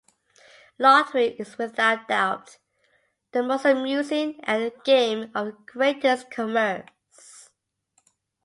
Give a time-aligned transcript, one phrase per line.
[0.79, 2.57] Lottery is without doubt,
[3.33, 7.51] the most amusing, and the game of the greatest commerce.